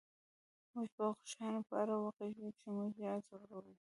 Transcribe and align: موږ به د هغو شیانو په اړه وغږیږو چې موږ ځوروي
موږ 0.73 0.87
به 0.95 1.01
د 1.05 1.05
هغو 1.11 1.27
شیانو 1.31 1.61
په 1.69 1.75
اړه 1.81 1.93
وغږیږو 2.01 2.57
چې 2.59 2.67
موږ 2.75 2.89
ځوروي 3.27 3.75